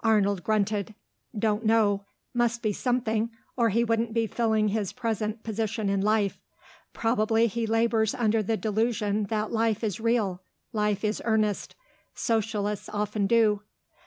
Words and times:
Arnold 0.00 0.44
grunted. 0.44 0.94
"Don't 1.38 1.64
know. 1.64 2.04
Must 2.34 2.60
be 2.60 2.70
something, 2.70 3.30
or 3.56 3.70
he 3.70 3.82
wouldn't 3.82 4.12
be 4.12 4.26
filling 4.26 4.68
his 4.68 4.92
present 4.92 5.42
position 5.42 5.88
in 5.88 6.02
life. 6.02 6.38
Probably 6.92 7.46
he 7.46 7.66
labours 7.66 8.14
under 8.14 8.42
the 8.42 8.58
delusion 8.58 9.24
that 9.30 9.52
life 9.52 9.82
is 9.82 9.98
real, 9.98 10.42
life 10.74 11.02
is 11.02 11.22
earnest. 11.24 11.76
Socialists 12.14 12.90
often 12.90 13.26
do.... 13.26 13.62